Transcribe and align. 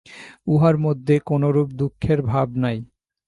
উহার 0.47 0.75
মধ্যে 0.77 1.15
কোনরূপ 1.25 1.67
দুঃখের 1.79 2.19
ভাব 2.21 2.47
নাই। 2.55 2.77